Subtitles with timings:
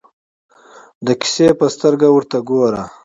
[1.05, 2.83] د کیسې په سترګه ورته ګورو.